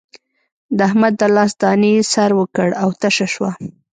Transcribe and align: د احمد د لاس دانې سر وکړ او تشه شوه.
د 0.77 0.79
احمد 0.87 1.13
د 1.21 1.23
لاس 1.35 1.51
دانې 1.61 1.93
سر 2.11 2.31
وکړ 2.39 2.69
او 2.81 2.89
تشه 3.01 3.27
شوه. 3.33 3.51